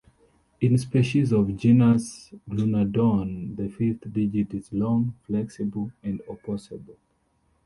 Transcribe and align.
In 0.61 0.79
species 0.79 1.31
of 1.31 1.55
genus 1.57 2.33
Iguanodon, 2.49 3.55
the 3.55 3.69
fifth 3.69 4.11
digit 4.11 4.51
is 4.55 4.73
long, 4.73 5.13
flexible, 5.27 5.91
and 6.01 6.23
opposable. 6.27 6.97